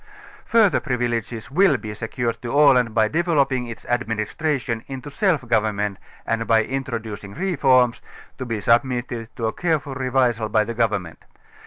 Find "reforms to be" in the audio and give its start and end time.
7.35-8.59